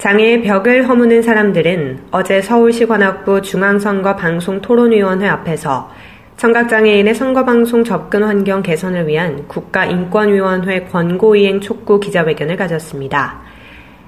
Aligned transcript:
장애의 0.00 0.40
벽을 0.40 0.88
허무는 0.88 1.20
사람들은 1.20 2.04
어제 2.10 2.40
서울시 2.40 2.86
관악구 2.86 3.42
중앙선거 3.42 4.16
방송 4.16 4.62
토론위원회 4.62 5.28
앞에서 5.28 5.90
청각장애인의 6.38 7.14
선거방송 7.14 7.84
접근 7.84 8.22
환경 8.22 8.62
개선을 8.62 9.06
위한 9.06 9.46
국가인권위원회 9.46 10.84
권고이행 10.84 11.60
촉구 11.60 12.00
기자회견을 12.00 12.56
가졌습니다. 12.56 13.42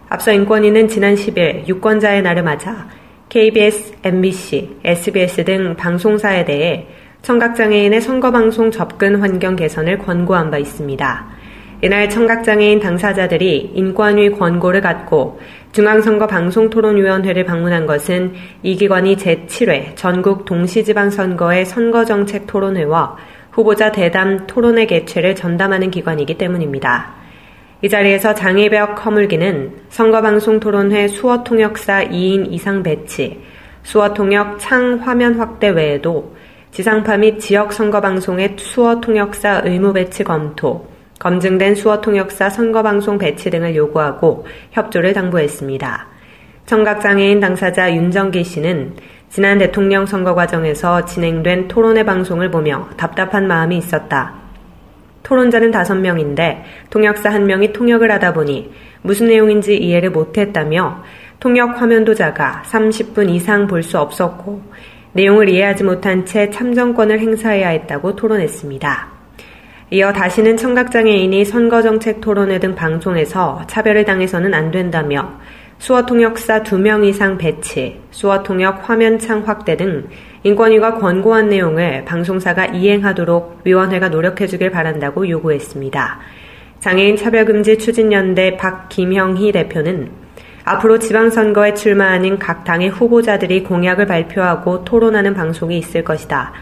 앞서 0.09 0.33
인권위는 0.33 0.89
지난 0.89 1.15
10일 1.15 1.69
유권자의 1.69 2.23
날을 2.23 2.43
맞아 2.43 2.89
KBS, 3.29 3.97
MBC, 4.03 4.77
SBS 4.83 5.45
등 5.45 5.77
방송사에 5.77 6.47
대해 6.47 6.87
청각장애인의 7.21 8.01
선거방송 8.01 8.71
접근 8.71 9.17
환경 9.17 9.57
개선을 9.57 9.99
권고한 9.99 10.51
바 10.51 10.57
있습니다. 10.57 11.42
이날 11.85 12.09
청각장애인 12.09 12.79
당사자들이 12.79 13.73
인권위 13.75 14.31
권고를 14.31 14.81
갖고 14.81 15.41
중앙선거 15.73 16.29
방송토론위원회를 16.29 17.45
방문한 17.45 17.87
것은 17.87 18.35
이 18.63 18.77
기관이 18.77 19.17
제7회 19.17 19.97
전국 19.97 20.45
동시지방선거의 20.45 21.67
선거정책 21.67 22.47
토론회와 22.47 23.17
후보자 23.51 23.91
대담 23.91 24.47
토론회 24.47 24.87
개최를 24.87 25.35
전담하는 25.35 25.91
기관이기 25.91 26.39
때문입니다. 26.39 27.15
이 27.83 27.89
자리에서 27.89 28.33
장애벽 28.33 29.05
허물기는 29.05 29.73
선거방송토론회 29.89 31.09
수어통역사 31.09 32.05
2인 32.05 32.53
이상 32.53 32.85
배치, 32.85 33.41
수어통역 33.83 34.61
창 34.61 35.01
화면 35.03 35.35
확대 35.35 35.71
외에도 35.71 36.37
지상파 36.71 37.17
및 37.17 37.41
지역 37.41 37.73
선거방송의 37.73 38.55
수어통역사 38.57 39.63
의무 39.65 39.93
배치 39.93 40.23
검토, 40.23 40.92
검증된 41.23 41.77
수어 41.77 42.01
통역사 42.01 42.51
선거방송 42.51 43.17
배치 43.17 43.49
등을 43.49 43.77
요구하고 43.77 44.45
협조를 44.73 45.13
당부했습니다. 45.13 46.09
청각장애인 46.67 47.39
당사자 47.39 47.95
윤정기 47.95 48.43
씨는 48.43 48.97
지난 49.29 49.59
대통령 49.59 50.05
선거 50.05 50.35
과정에서 50.35 51.05
진행된 51.05 51.69
토론회 51.69 52.03
방송을 52.03 52.51
보며 52.51 52.89
답답한 52.97 53.47
마음이 53.47 53.79
있었다. 53.79 54.35
토론자는 55.23 55.71
다섯 55.71 55.95
명인데 55.95 56.65
통역사 56.91 57.31
한 57.31 57.47
명이 57.47 57.73
통역을 57.73 58.11
하다 58.11 58.33
보니 58.33 58.73
무슨 59.03 59.29
내용인지 59.29 59.77
이해를 59.77 60.11
못했다며 60.11 61.05
통역 61.39 61.81
화면도 61.81 62.15
작아 62.17 62.65
30분 62.67 63.31
이상 63.31 63.69
볼 63.69 63.85
수 63.85 63.97
없었고 63.97 64.61
내용을 65.13 65.49
이해하지 65.49 65.85
못한 65.85 66.27
채 66.27 66.51
참정권을 66.51 67.21
행사해야 67.21 67.69
했다고 67.69 68.17
토론했습니다. 68.17 69.12
이어 69.93 70.11
다시는 70.11 70.57
청각장애인이 70.57 71.45
선거정책 71.45 72.23
토론회 72.23 72.59
등 72.59 72.75
방송에서 72.75 73.61
차별을 73.67 74.07
당해서는 74.07 74.55
안 74.55 74.71
된다며 74.71 75.39
수어 75.77 76.07
통역사 76.07 76.63
2명 76.63 77.05
이상 77.05 77.37
배치, 77.37 78.01
수어 78.11 78.43
통역 78.43 78.89
화면창 78.89 79.43
확대 79.45 79.77
등 79.77 80.09
인권위가 80.45 80.95
권고한 80.95 81.51
내용을 81.51 82.07
방송사가 82.07 82.69
이행하도록 82.69 83.61
위원회가 83.65 84.09
노력해주길 84.09 84.71
바란다고 84.71 85.29
요구했습니다. 85.29 86.21
장애인 86.81 87.17
차별금지 87.17 87.77
추진연대 87.77 88.57
박김형희 88.57 89.53
대표는 89.53 90.11
앞으로 90.65 91.01
지방선거에 91.01 91.75
출마하는 91.75 92.39
각 92.39 92.65
당의 92.65 92.89
후보자들이 92.89 93.63
공약을 93.65 94.07
발표하고 94.07 94.85
토론하는 94.85 95.35
방송이 95.35 95.77
있을 95.77 96.03
것이다. 96.03 96.55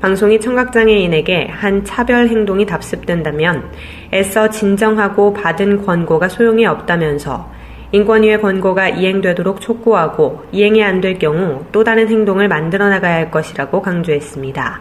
방송이 0.00 0.40
청각장애인에게 0.40 1.48
한 1.50 1.82
차별 1.84 2.28
행동이 2.28 2.66
답습된다면 2.66 3.70
애써 4.12 4.50
진정하고 4.50 5.32
받은 5.32 5.86
권고가 5.86 6.28
소용이 6.28 6.66
없다면서 6.66 7.50
인권위의 7.92 8.42
권고가 8.42 8.90
이행되도록 8.90 9.60
촉구하고 9.60 10.44
이행이 10.52 10.82
안 10.82 11.00
될 11.00 11.18
경우 11.18 11.64
또 11.72 11.82
다른 11.82 12.08
행동을 12.08 12.46
만들어 12.46 12.88
나가야 12.90 13.14
할 13.14 13.30
것이라고 13.30 13.80
강조했습니다. 13.80 14.80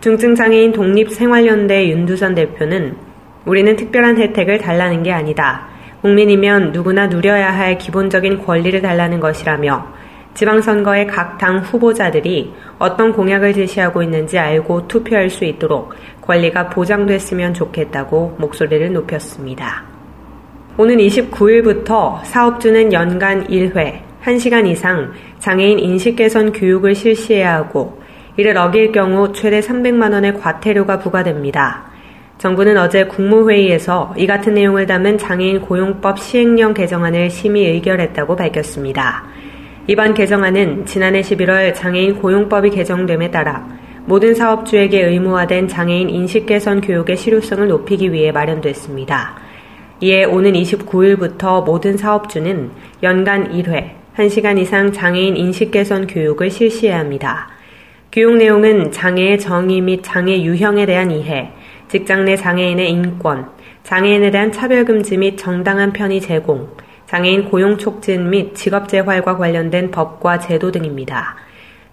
중증장애인 0.00 0.72
독립생활연대 0.72 1.90
윤두선 1.90 2.34
대표는 2.34 2.96
우리는 3.44 3.76
특별한 3.76 4.18
혜택을 4.18 4.58
달라는 4.58 5.04
게 5.04 5.12
아니다. 5.12 5.68
국민이면 6.02 6.72
누구나 6.72 7.06
누려야 7.06 7.56
할 7.56 7.78
기본적인 7.78 8.44
권리를 8.44 8.80
달라는 8.82 9.20
것이라며 9.20 9.97
지방선거의 10.34 11.06
각 11.06 11.38
당 11.38 11.58
후보자들이 11.58 12.52
어떤 12.78 13.12
공약을 13.12 13.54
제시하고 13.54 14.02
있는지 14.02 14.38
알고 14.38 14.88
투표할 14.88 15.30
수 15.30 15.44
있도록 15.44 15.94
권리가 16.20 16.68
보장됐으면 16.70 17.54
좋겠다고 17.54 18.36
목소리를 18.38 18.92
높였습니다. 18.92 19.84
오는 20.76 20.96
29일부터 20.96 22.24
사업주는 22.24 22.92
연간 22.92 23.46
1회, 23.46 24.00
1시간 24.24 24.66
이상 24.66 25.12
장애인 25.38 25.78
인식 25.78 26.16
개선 26.16 26.52
교육을 26.52 26.94
실시해야 26.94 27.54
하고 27.54 28.00
이를 28.36 28.56
어길 28.56 28.92
경우 28.92 29.32
최대 29.32 29.60
300만 29.60 30.12
원의 30.12 30.38
과태료가 30.38 30.98
부과됩니다. 30.98 31.88
정부는 32.38 32.76
어제 32.78 33.04
국무회의에서 33.04 34.14
이 34.16 34.26
같은 34.26 34.54
내용을 34.54 34.86
담은 34.86 35.18
장애인 35.18 35.62
고용법 35.62 36.20
시행령 36.20 36.74
개정안을 36.74 37.30
심의 37.30 37.66
의결했다고 37.72 38.36
밝혔습니다. 38.36 39.24
이번 39.90 40.12
개정안은 40.12 40.84
지난해 40.84 41.22
11월 41.22 41.74
장애인 41.74 42.16
고용법이 42.16 42.68
개정됨에 42.68 43.30
따라 43.30 43.66
모든 44.04 44.34
사업주에게 44.34 45.02
의무화된 45.02 45.66
장애인 45.66 46.10
인식 46.10 46.44
개선 46.44 46.82
교육의 46.82 47.16
실효성을 47.16 47.66
높이기 47.68 48.12
위해 48.12 48.30
마련됐습니다. 48.30 49.36
이에 50.02 50.24
오는 50.24 50.52
29일부터 50.52 51.64
모든 51.64 51.96
사업주는 51.96 52.70
연간 53.02 53.50
1회, 53.50 53.92
1시간 54.14 54.58
이상 54.58 54.92
장애인 54.92 55.38
인식 55.38 55.70
개선 55.70 56.06
교육을 56.06 56.50
실시해야 56.50 56.98
합니다. 56.98 57.48
교육 58.12 58.36
내용은 58.36 58.92
장애의 58.92 59.40
정의 59.40 59.80
및 59.80 60.02
장애 60.02 60.42
유형에 60.42 60.84
대한 60.84 61.10
이해, 61.10 61.50
직장 61.88 62.26
내 62.26 62.36
장애인의 62.36 62.90
인권, 62.90 63.48
장애인에 63.84 64.32
대한 64.32 64.52
차별금지 64.52 65.16
및 65.16 65.38
정당한 65.38 65.94
편의 65.94 66.20
제공, 66.20 66.68
장애인 67.08 67.46
고용 67.48 67.78
촉진 67.78 68.28
및 68.28 68.54
직업 68.54 68.86
재활과 68.86 69.38
관련된 69.38 69.90
법과 69.90 70.40
제도 70.40 70.70
등입니다. 70.70 71.36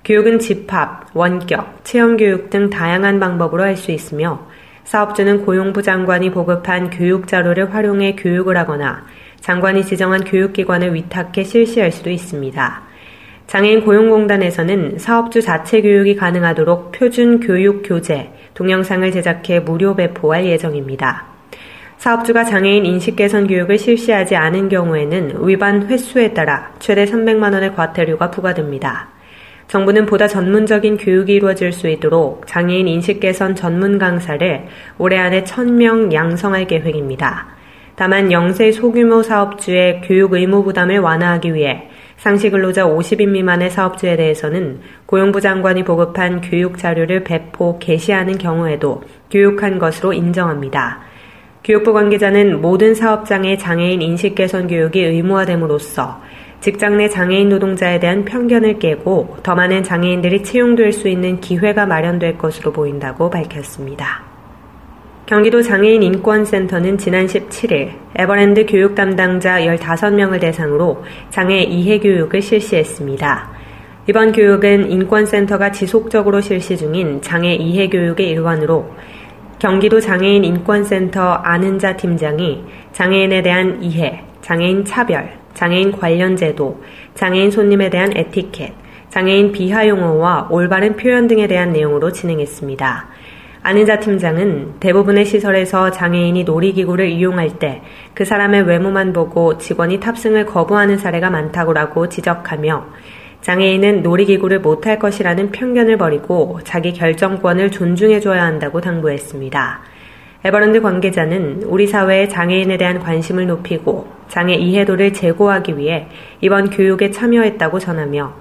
교육은 0.03 0.39
집합, 0.39 1.05
원격, 1.13 1.85
체험 1.85 2.17
교육 2.17 2.49
등 2.49 2.69
다양한 2.69 3.21
방법으로 3.21 3.63
할 3.63 3.77
수 3.77 3.91
있으며 3.91 4.45
사업주는 4.83 5.45
고용부 5.45 5.81
장관이 5.83 6.31
보급한 6.31 6.89
교육 6.89 7.29
자료를 7.29 7.73
활용해 7.73 8.17
교육을 8.17 8.57
하거나 8.57 9.05
장관이 9.39 9.85
지정한 9.85 10.25
교육기관을 10.25 10.93
위탁해 10.93 11.45
실시할 11.45 11.93
수도 11.93 12.09
있습니다. 12.09 12.81
장애인 13.47 13.85
고용공단에서는 13.85 14.97
사업주 14.97 15.41
자체 15.41 15.81
교육이 15.81 16.17
가능하도록 16.17 16.91
표준 16.91 17.39
교육 17.39 17.83
교재, 17.85 18.31
동영상을 18.53 19.09
제작해 19.13 19.61
무료 19.61 19.95
배포할 19.95 20.45
예정입니다. 20.45 21.34
사업주가 21.97 22.43
장애인 22.43 22.85
인식 22.85 23.15
개선 23.15 23.47
교육을 23.47 23.77
실시하지 23.77 24.35
않은 24.35 24.69
경우에는 24.69 25.47
위반 25.47 25.87
횟수에 25.87 26.33
따라 26.33 26.71
최대 26.79 27.05
300만 27.05 27.53
원의 27.53 27.75
과태료가 27.75 28.31
부과됩니다. 28.31 29.09
정부는 29.67 30.05
보다 30.05 30.27
전문적인 30.27 30.97
교육이 30.97 31.33
이루어질 31.33 31.71
수 31.71 31.87
있도록 31.89 32.45
장애인 32.45 32.87
인식 32.87 33.19
개선 33.19 33.55
전문 33.55 33.97
강사를 33.97 34.67
올해 34.99 35.17
안에 35.17 35.43
1000명 35.43 36.13
양성할 36.13 36.67
계획입니다. 36.67 37.47
다만 37.95 38.31
영세 38.31 38.71
소규모 38.71 39.23
사업주의 39.23 40.01
교육 40.01 40.33
의무 40.33 40.63
부담을 40.63 40.99
완화하기 40.99 41.53
위해 41.53 41.89
상시 42.17 42.49
근로자 42.49 42.85
50인 42.85 43.29
미만의 43.29 43.71
사업주에 43.71 44.17
대해서는 44.17 44.81
고용부 45.05 45.41
장관이 45.41 45.83
보급한 45.83 46.41
교육 46.41 46.77
자료를 46.77 47.23
배포, 47.23 47.79
게시하는 47.79 48.37
경우에도 48.37 49.01
교육한 49.31 49.79
것으로 49.79 50.13
인정합니다. 50.13 51.04
교육부 51.65 51.93
관계자는 51.93 52.61
모든 52.61 52.93
사업장의 52.93 53.57
장애인 53.57 53.99
인식 53.99 54.35
개선 54.35 54.67
교육이 54.67 55.03
의무화됨으로써 55.03 56.21
직장 56.61 56.97
내 56.97 57.09
장애인 57.09 57.49
노동자에 57.49 57.99
대한 57.99 58.23
편견을 58.23 58.77
깨고 58.77 59.37
더 59.41 59.55
많은 59.55 59.81
장애인들이 59.81 60.43
채용될 60.43 60.93
수 60.93 61.07
있는 61.07 61.41
기회가 61.41 61.87
마련될 61.87 62.37
것으로 62.37 62.71
보인다고 62.71 63.31
밝혔습니다. 63.31 64.21
경기도 65.25 65.63
장애인 65.63 66.03
인권센터는 66.03 66.99
지난 66.99 67.25
17일 67.25 67.93
에버랜드 68.15 68.67
교육 68.67 68.93
담당자 68.93 69.59
15명을 69.61 70.39
대상으로 70.39 71.03
장애 71.31 71.61
이해 71.63 71.99
교육을 71.99 72.43
실시했습니다. 72.43 73.49
이번 74.07 74.33
교육은 74.33 74.91
인권센터가 74.91 75.71
지속적으로 75.71 76.41
실시 76.41 76.77
중인 76.77 77.23
장애 77.23 77.55
이해 77.55 77.89
교육의 77.89 78.29
일환으로 78.29 78.85
경기도 79.59 79.99
장애인 79.99 80.43
인권센터 80.43 81.21
아는자 81.21 81.95
팀장이 81.95 82.63
장애인에 82.91 83.41
대한 83.41 83.81
이해, 83.81 84.23
장애인 84.41 84.85
차별, 84.85 85.29
장애인 85.53 85.93
관련 85.93 86.35
제도, 86.35 86.83
장애인 87.13 87.51
손님에 87.51 87.89
대한 87.89 88.11
에티켓, 88.15 88.73
장애인 89.09 89.51
비하 89.53 89.87
용어와 89.87 90.49
올바른 90.51 90.95
표현 90.97 91.27
등에 91.27 91.47
대한 91.47 91.71
내용으로 91.71 92.11
진행했습니다. 92.11 93.07
안은자 93.63 93.99
팀장은 93.99 94.75
대부분의 94.79 95.25
시설에서 95.25 95.89
장애인이 95.89 96.43
놀이기구를 96.43 97.09
이용할 97.09 97.57
때 97.57 97.81
그 98.15 98.23
사람의 98.23 98.63
외모만 98.63 99.11
보고 99.11 99.57
직원이 99.57 99.99
탑승을 99.99 100.45
거부하는 100.45 100.97
사례가 100.97 101.29
많다고 101.29 101.73
지적하며 102.07 102.87
장애인은 103.45 104.01
놀이기구를 104.01 104.61
못할 104.61 104.97
것이라는 104.97 105.51
편견을 105.51 105.99
버리고 105.99 106.59
자기 106.63 106.93
결정권을 106.93 107.69
존중해줘야 107.69 108.43
한다고 108.43 108.81
당부했습니다. 108.81 109.81
에버랜드 110.43 110.81
관계자는 110.81 111.61
우리 111.67 111.85
사회의 111.85 112.27
장애인에 112.27 112.77
대한 112.77 112.97
관심을 112.97 113.45
높이고 113.45 114.07
장애 114.29 114.55
이해도를 114.55 115.13
제고하기 115.13 115.77
위해 115.77 116.07
이번 116.41 116.71
교육에 116.71 117.11
참여했다고 117.11 117.77
전하며 117.77 118.33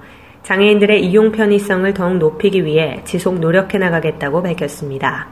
장애인들의 0.43 1.05
이용 1.05 1.33
편의성을 1.33 1.93
더욱 1.93 2.17
높이기 2.17 2.65
위해 2.65 3.03
지속 3.05 3.41
노력해 3.41 3.77
나가겠다고 3.77 4.43
밝혔습니다. 4.43 5.29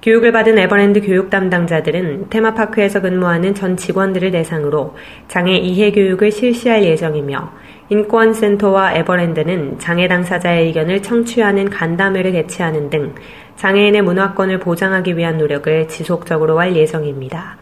교육을 0.00 0.32
받은 0.32 0.56
에버랜드 0.56 1.02
교육 1.02 1.28
담당자들은 1.28 2.30
테마파크에서 2.30 3.02
근무하는 3.02 3.54
전 3.54 3.76
직원들을 3.76 4.30
대상으로 4.30 4.94
장애 5.26 5.56
이해 5.56 5.90
교육을 5.90 6.32
실시할 6.32 6.84
예정이며 6.84 7.52
인권센터와 7.90 8.94
에버랜드는 8.94 9.78
장애 9.78 10.08
당사자의 10.08 10.66
의견을 10.66 11.02
청취하는 11.02 11.70
간담회를 11.70 12.32
개최하는 12.32 12.90
등 12.90 13.14
장애인의 13.56 14.02
문화권을 14.02 14.60
보장하기 14.60 15.16
위한 15.16 15.38
노력을 15.38 15.88
지속적으로 15.88 16.60
할 16.60 16.76
예정입니다. 16.76 17.56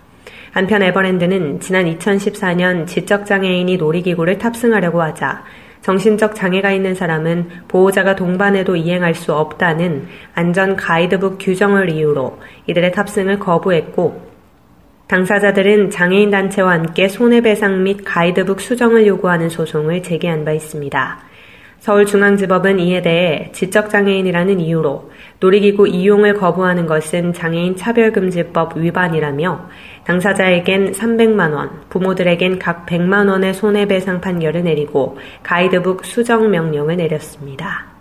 한편 0.51 0.83
에버랜드는 0.83 1.61
지난 1.61 1.85
2014년 1.85 2.87
지적장애인이 2.87 3.77
놀이기구를 3.77 4.39
탑승하려고 4.39 5.01
하자 5.01 5.45
정신적 5.83 6.35
장애가 6.35 6.73
있는 6.73 6.97
사람은 6.97 7.49
보호자가 7.69 8.17
동반해도 8.17 8.75
이행할 8.75 9.15
수 9.15 9.33
없다는 9.33 10.09
안전 10.35 10.75
가이드북 10.75 11.39
규정을 11.39 11.91
이유로 11.91 12.41
이들의 12.67 12.91
탑승을 12.91 13.39
거부했고 13.39 14.36
당사자들은 15.09 15.91
장애인 15.91 16.31
단체와 16.31 16.73
함께 16.73 17.07
손해배상 17.07 17.85
및 17.85 18.01
가이드북 18.05 18.61
수정을 18.61 19.07
요구하는 19.07 19.49
소송을 19.49 20.03
제기한 20.03 20.45
바 20.45 20.51
있습니다. 20.51 21.19
서울중앙지법은 21.79 22.81
이에 22.81 23.03
대해 23.03 23.51
지적장애인이라는 23.53 24.59
이유로 24.59 25.13
놀이기구 25.39 25.87
이용을 25.87 26.35
거부하는 26.35 26.87
것은 26.87 27.33
장애인 27.33 27.77
차별금지법 27.77 28.79
위반이라며 28.79 29.69
당사자에겐 30.05 30.91
300만원, 30.91 31.89
부모들에겐 31.89 32.59
각 32.59 32.87
100만원의 32.87 33.53
손해배상 33.53 34.21
판결을 34.21 34.65
내리고 34.65 35.19
가이드북 35.45 36.05
수정 36.05 36.51
명령을 36.51 36.97
내렸습니다. 36.97 37.96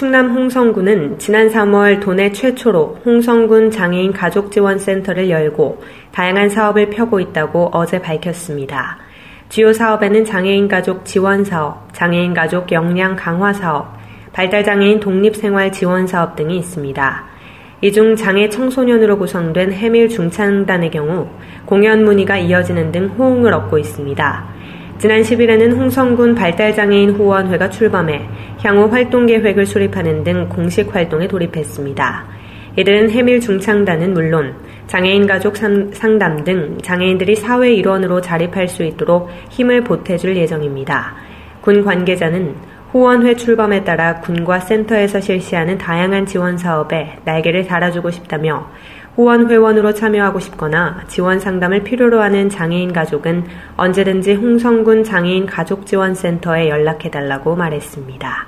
충남 0.00 0.30
홍성군은 0.30 1.18
지난 1.18 1.50
3월 1.50 2.00
도내 2.00 2.32
최초로 2.32 3.00
홍성군 3.04 3.70
장애인 3.70 4.14
가족지원센터를 4.14 5.28
열고 5.28 5.82
다양한 6.10 6.48
사업을 6.48 6.88
펴고 6.88 7.20
있다고 7.20 7.68
어제 7.74 8.00
밝혔습니다. 8.00 8.96
주요 9.50 9.74
사업에는 9.74 10.24
장애인 10.24 10.68
가족 10.68 11.04
지원 11.04 11.44
사업, 11.44 11.92
장애인 11.92 12.32
가족 12.32 12.72
역량 12.72 13.14
강화 13.14 13.52
사업, 13.52 13.94
발달장애인 14.32 15.00
독립생활 15.00 15.70
지원 15.70 16.06
사업 16.06 16.34
등이 16.34 16.56
있습니다. 16.56 17.24
이 17.82 17.92
중 17.92 18.16
장애 18.16 18.48
청소년으로 18.48 19.18
구성된 19.18 19.72
해밀 19.72 20.08
중창단의 20.08 20.92
경우 20.92 21.28
공연 21.66 22.04
문의가 22.06 22.38
이어지는 22.38 22.90
등 22.90 23.08
호응을 23.18 23.52
얻고 23.52 23.76
있습니다. 23.76 24.59
지난 25.00 25.22
10일에는 25.22 25.78
홍성군 25.78 26.34
발달장애인 26.34 27.12
후원회가 27.12 27.70
출범해 27.70 28.20
향후 28.62 28.84
활동 28.92 29.24
계획을 29.24 29.64
수립하는 29.64 30.22
등 30.24 30.46
공식 30.50 30.94
활동에 30.94 31.26
돌입했습니다. 31.26 32.26
이들은 32.76 33.08
해밀 33.10 33.40
중창단은 33.40 34.12
물론 34.12 34.54
장애인 34.88 35.26
가족 35.26 35.56
상담 35.56 36.44
등 36.44 36.76
장애인들이 36.82 37.34
사회 37.34 37.72
일원으로 37.72 38.20
자립할 38.20 38.68
수 38.68 38.84
있도록 38.84 39.30
힘을 39.48 39.84
보태줄 39.84 40.36
예정입니다. 40.36 41.14
군 41.62 41.82
관계자는 41.82 42.54
후원회 42.92 43.34
출범에 43.36 43.84
따라 43.84 44.20
군과 44.20 44.60
센터에서 44.60 45.18
실시하는 45.18 45.78
다양한 45.78 46.26
지원 46.26 46.58
사업에 46.58 47.16
날개를 47.24 47.66
달아주고 47.66 48.10
싶다며 48.10 48.68
후원 49.16 49.50
회원으로 49.50 49.92
참여하고 49.92 50.38
싶거나 50.38 51.02
지원 51.08 51.40
상담을 51.40 51.82
필요로 51.82 52.20
하는 52.20 52.48
장애인 52.48 52.92
가족은 52.92 53.44
언제든지 53.76 54.34
홍성군 54.34 55.04
장애인 55.04 55.46
가족지원센터에 55.46 56.68
연락해달라고 56.68 57.56
말했습니다. 57.56 58.46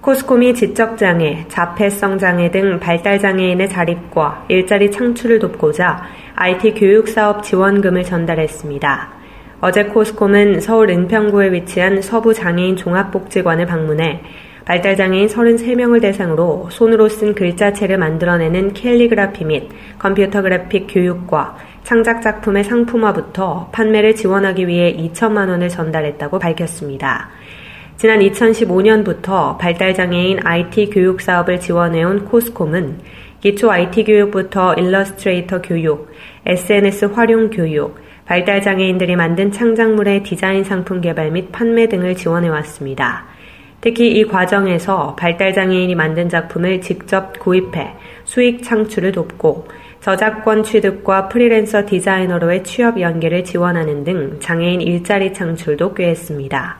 코스콤이 0.00 0.54
지적장애, 0.54 1.46
자폐성 1.48 2.18
장애 2.18 2.50
등 2.50 2.78
발달장애인의 2.80 3.68
자립과 3.68 4.46
일자리 4.48 4.90
창출을 4.90 5.38
돕고자 5.38 6.02
IT 6.34 6.74
교육사업 6.74 7.42
지원금을 7.42 8.04
전달했습니다. 8.04 9.18
어제 9.60 9.84
코스콤은 9.84 10.60
서울 10.60 10.90
은평구에 10.90 11.52
위치한 11.52 12.00
서부장애인 12.00 12.76
종합복지관을 12.76 13.66
방문해 13.66 14.22
발달장애인 14.68 15.28
33명을 15.28 16.02
대상으로 16.02 16.68
손으로 16.70 17.08
쓴 17.08 17.34
글자체를 17.34 17.96
만들어내는 17.96 18.74
캘리그라피 18.74 19.46
및 19.46 19.70
컴퓨터 19.98 20.42
그래픽 20.42 20.88
교육과 20.90 21.56
창작 21.84 22.20
작품의 22.20 22.64
상품화부터 22.64 23.70
판매를 23.72 24.14
지원하기 24.14 24.68
위해 24.68 24.94
2천만 24.94 25.48
원을 25.48 25.70
전달했다고 25.70 26.38
밝혔습니다. 26.38 27.30
지난 27.96 28.20
2015년부터 28.20 29.56
발달장애인 29.56 30.40
IT 30.44 30.90
교육 30.90 31.22
사업을 31.22 31.60
지원해온 31.60 32.26
코스콤은 32.26 32.98
기초 33.40 33.70
IT 33.70 34.04
교육부터 34.04 34.74
일러스트레이터 34.74 35.62
교육, 35.62 36.10
SNS 36.44 37.06
활용 37.06 37.48
교육, 37.48 37.96
발달장애인들이 38.26 39.16
만든 39.16 39.50
창작물의 39.50 40.24
디자인 40.24 40.62
상품 40.62 41.00
개발 41.00 41.30
및 41.30 41.50
판매 41.52 41.88
등을 41.88 42.16
지원해 42.16 42.50
왔습니다. 42.50 43.37
특히 43.80 44.10
이 44.10 44.24
과정에서 44.24 45.14
발달장애인이 45.16 45.94
만든 45.94 46.28
작품을 46.28 46.80
직접 46.80 47.38
구입해 47.38 47.94
수익 48.24 48.62
창출을 48.62 49.12
돕고 49.12 49.68
저작권 50.00 50.64
취득과 50.64 51.28
프리랜서 51.28 51.86
디자이너로의 51.86 52.64
취업 52.64 53.00
연계를 53.00 53.44
지원하는 53.44 54.04
등 54.04 54.38
장애인 54.40 54.80
일자리 54.80 55.32
창출도 55.32 55.94
꾀했습니다. 55.94 56.78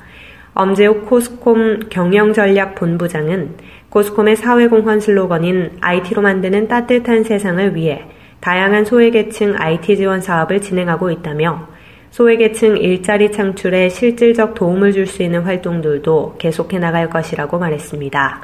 엄재욱 0.54 1.06
코스콤 1.06 1.88
경영전략본부장은 1.88 3.54
코스콤의 3.90 4.36
사회공헌 4.36 5.00
슬로건인 5.00 5.78
IT로 5.80 6.20
만드는 6.20 6.66
따뜻한 6.66 7.22
세상을 7.22 7.76
위해 7.76 8.06
다양한 8.40 8.84
소외계층 8.84 9.54
IT 9.56 9.96
지원 9.96 10.20
사업을 10.20 10.60
진행하고 10.60 11.10
있다며 11.10 11.67
소외계층 12.10 12.78
일자리 12.78 13.30
창출에 13.30 13.88
실질적 13.88 14.54
도움을 14.54 14.92
줄 14.92 15.06
수 15.06 15.22
있는 15.22 15.42
활동들도 15.42 16.36
계속해 16.38 16.78
나갈 16.78 17.08
것이라고 17.08 17.58
말했습니다. 17.58 18.40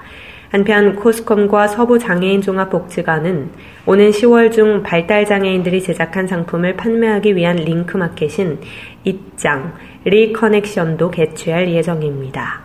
한편 0.51 0.95
코스컴과 0.95 1.67
서부장애인 1.67 2.41
종합복지관은 2.41 3.51
오는 3.87 4.11
10월 4.11 4.53
중 4.53 4.85
발달장애인들이 4.85 5.83
제작한 5.83 6.29
상품을 6.29 6.77
판매하기 6.77 7.35
위한 7.35 7.57
링크 7.57 7.97
마켓인 7.97 8.61
입장, 9.03 9.75
리커넥션도 10.05 11.11
개최할 11.11 11.69
예정입니다. 11.71 12.63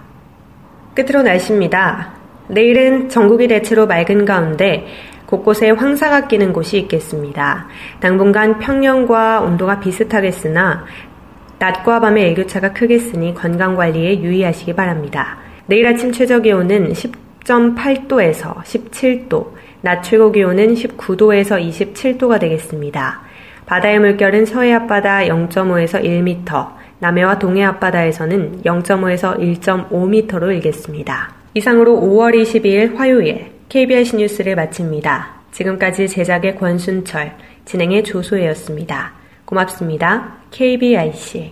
끝으로 0.93 1.23
날씨입니다. 1.23 2.18
내일은 2.49 3.09
전국이 3.09 3.47
대체로 3.47 3.85
맑은 3.85 4.25
가운데 4.25 4.87
곳곳에 5.27 5.69
황사가 5.69 6.27
끼는 6.27 6.51
곳이 6.51 6.79
있겠습니다. 6.79 7.67
당분간 7.99 8.57
평년과 8.57 9.41
온도가 9.41 9.79
비슷하겠으나 9.79 10.85
낮과 11.59 11.99
밤의 11.99 12.29
일교차가 12.29 12.73
크겠으니 12.73 13.35
건강관리에 13.35 14.21
유의하시기 14.21 14.73
바랍니다. 14.73 15.37
내일 15.67 15.85
아침 15.85 16.11
최저 16.11 16.39
기온은 16.39 16.93
10.8도에서 16.93 18.55
17도, 18.63 19.51
낮 19.81 20.01
최고 20.01 20.31
기온은 20.31 20.73
19도에서 20.73 21.61
27도가 21.61 22.39
되겠습니다. 22.39 23.21
바다의 23.67 23.99
물결은 23.99 24.45
서해 24.45 24.73
앞바다 24.73 25.25
0.5에서 25.25 26.03
1m, 26.03 26.69
남해와 26.97 27.37
동해 27.37 27.63
앞바다에서는 27.65 28.63
0.5에서 28.63 29.37
1.5m로 29.37 30.51
일겠습니다. 30.55 31.38
이상으로 31.53 31.99
5월 31.99 32.39
22일 32.41 32.95
화요일 32.95 33.51
KBS 33.69 34.15
뉴스를 34.15 34.55
마칩니다. 34.55 35.39
지금까지 35.51 36.07
제작의 36.07 36.55
권순철, 36.55 37.33
진행의 37.65 38.03
조소혜였습니다. 38.03 39.13
고맙습니다. 39.45 40.37
KBIC. 40.51 41.51